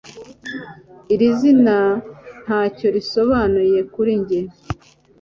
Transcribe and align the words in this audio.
Iri 1.13 1.27
zina 1.39 1.77
ntacyo 2.43 2.87
risobanuye 2.95 3.77
kuri 3.93 4.11
njye 4.21 4.39